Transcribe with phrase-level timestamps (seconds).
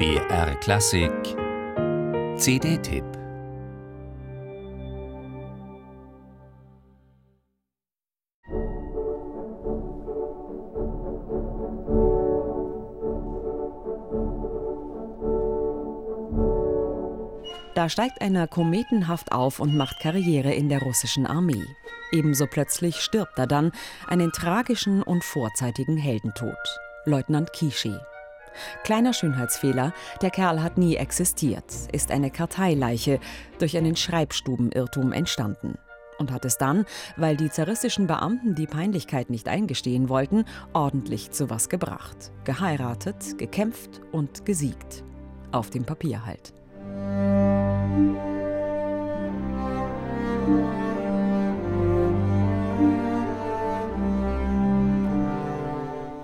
[0.00, 1.12] BR Klassik
[2.38, 3.04] CD-Tipp
[17.74, 21.66] Da steigt einer kometenhaft auf und macht Karriere in der russischen Armee.
[22.10, 23.70] Ebenso plötzlich stirbt er dann
[24.08, 26.56] einen tragischen und vorzeitigen Heldentod.
[27.04, 27.98] Leutnant Kishi.
[28.84, 29.92] Kleiner Schönheitsfehler,
[30.22, 33.20] der Kerl hat nie existiert, ist eine Karteileiche
[33.58, 35.78] durch einen Schreibstubenirrtum entstanden.
[36.18, 36.84] Und hat es dann,
[37.16, 40.44] weil die zaristischen Beamten die Peinlichkeit nicht eingestehen wollten,
[40.74, 42.30] ordentlich zu was gebracht.
[42.44, 45.02] Geheiratet, gekämpft und gesiegt.
[45.50, 46.52] Auf dem Papier halt.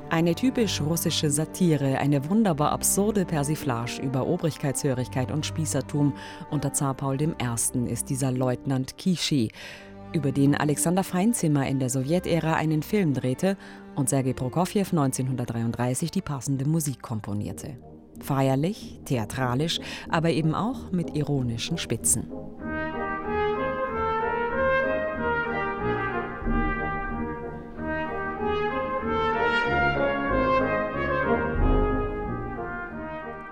[0.09, 6.15] Eine typisch russische Satire, eine wunderbar absurde Persiflage über Obrigkeitshörigkeit und Spießertum
[6.51, 7.29] unter Zar Paul I.
[7.89, 9.51] ist dieser Leutnant Kishi,
[10.13, 13.57] über den Alexander Feinzimmer in der Sowjetära einen Film drehte
[13.97, 17.77] und Sergei Prokofjew 1933 die passende Musik komponierte.
[18.21, 22.31] Feierlich, theatralisch, aber eben auch mit ironischen Spitzen.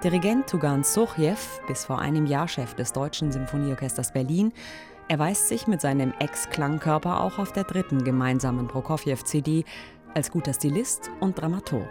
[0.05, 4.53] Dirigent Tugan Sochjew, bis vor einem Jahr Chef des Deutschen Symphonieorchesters Berlin,
[5.09, 9.65] erweist sich mit seinem Ex-Klangkörper auch auf der dritten gemeinsamen Prokofjew-CD
[10.13, 11.89] als guter Stilist und Dramaturg.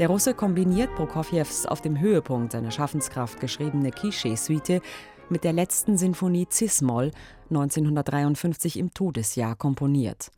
[0.00, 4.82] Der Russe kombiniert Prokofjews auf dem Höhepunkt seiner Schaffenskraft geschriebene Klischee-Suite
[5.28, 7.12] mit der letzten Sinfonie Cis-Moll,
[7.50, 10.32] 1953 im Todesjahr komponiert.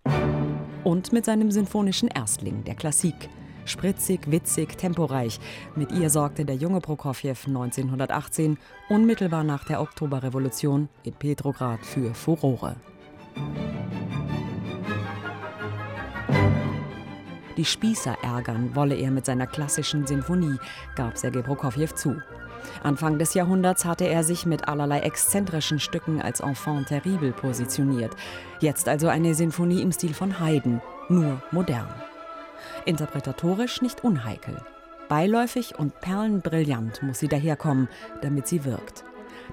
[0.85, 3.31] Und mit seinem sinfonischen Erstling, der Klassik,
[3.65, 5.41] Spritzig, witzig, temporeich.
[5.75, 12.77] Mit ihr sorgte der junge Prokofjew 1918 unmittelbar nach der Oktoberrevolution in Petrograd für Furore.
[17.56, 20.59] Die Spießer ärgern wolle er mit seiner klassischen Sinfonie,
[20.97, 22.21] gab Sergei Prokofjew zu.
[22.83, 28.15] Anfang des Jahrhunderts hatte er sich mit allerlei exzentrischen Stücken als Enfant terrible positioniert.
[28.61, 31.88] Jetzt also eine Sinfonie im Stil von Haydn, nur modern
[32.84, 34.60] interpretatorisch nicht unheikel.
[35.08, 37.88] Beiläufig und perlenbrillant muss sie daherkommen,
[38.22, 39.04] damit sie wirkt.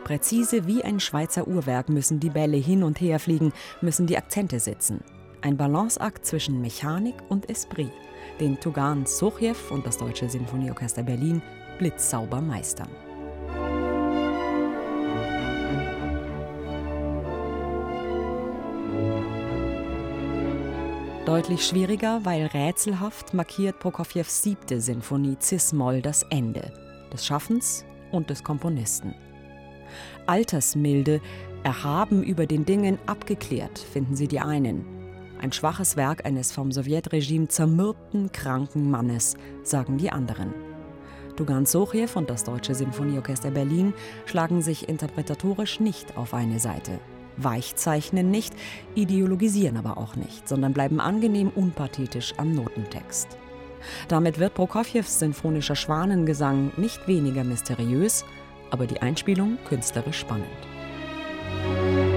[0.03, 3.51] Präzise wie ein Schweizer Uhrwerk müssen die Bälle hin und her fliegen,
[3.81, 5.01] müssen die Akzente sitzen.
[5.41, 7.91] Ein Balanceakt zwischen Mechanik und Esprit,
[8.39, 11.41] den Tugan Sochjew und das Deutsche Sinfonieorchester Berlin
[11.77, 12.89] blitzsauber meistern.
[21.25, 26.73] Deutlich schwieriger, weil rätselhaft markiert Prokofjews siebte Sinfonie Cis-Moll das Ende
[27.13, 29.13] des Schaffens und des Komponisten.
[30.25, 31.21] Altersmilde,
[31.63, 34.83] erhaben über den Dingen abgeklärt, finden sie die einen.
[35.39, 40.55] Ein schwaches Werk eines vom Sowjetregime zermürbten, kranken Mannes, sagen die anderen.
[41.35, 43.93] Dugan Sochjew und das Deutsche Sinfonieorchester Berlin
[44.25, 46.99] schlagen sich interpretatorisch nicht auf eine Seite
[47.43, 48.53] weichzeichnen nicht,
[48.95, 53.37] ideologisieren aber auch nicht, sondern bleiben angenehm unpathetisch am Notentext.
[54.07, 58.25] Damit wird Prokofjews sinfonischer Schwanengesang nicht weniger mysteriös,
[58.69, 60.47] aber die Einspielung künstlerisch spannend.
[61.67, 62.11] Musik